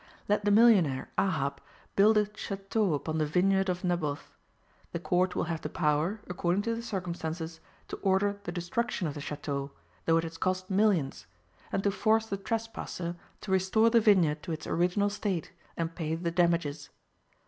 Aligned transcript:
Let 0.27 0.45
the 0.45 0.49
millionaire, 0.49 1.09
Ahab, 1.19 1.61
build 1.95 2.17
a 2.17 2.27
chateau 2.35 2.95
upon 2.95 3.19
the 3.19 3.25
vineyard 3.27 3.69
of 3.69 3.83
Naboth: 3.83 4.35
the 4.93 4.99
court 4.99 5.35
will 5.35 5.43
have 5.43 5.61
the 5.61 5.69
power, 5.69 6.21
according 6.25 6.63
to 6.63 6.73
the 6.73 6.81
circumstances, 6.81 7.59
to 7.87 7.97
order 7.97 8.39
the 8.45 8.51
destruction 8.51 9.05
of 9.07 9.13
the 9.13 9.21
chateau, 9.21 9.69
though 10.05 10.17
it 10.17 10.23
has 10.23 10.39
cost 10.39 10.71
millions; 10.71 11.27
and 11.71 11.83
to 11.83 11.91
force 11.91 12.25
the 12.25 12.37
trespasser 12.37 13.15
to 13.41 13.51
restore 13.51 13.91
the 13.91 14.01
vineyard 14.01 14.41
to 14.41 14.51
its 14.51 14.65
original 14.65 15.11
state, 15.11 15.51
and 15.77 15.93
pay 15.93 16.15
the 16.15 16.31
damages. 16.31 16.89